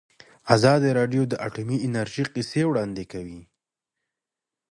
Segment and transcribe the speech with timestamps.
[0.55, 3.39] ازادي راډیو د اټومي انرژي کیسې وړاندې کړي.